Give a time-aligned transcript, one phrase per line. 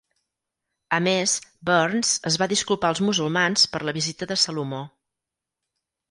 [0.97, 1.33] A més,
[1.69, 4.81] Burns es va disculpar als musulmans per la visita de Salomó.